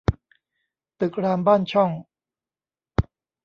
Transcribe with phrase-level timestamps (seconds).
[0.99, 1.91] ตึกรามบ้านช่อง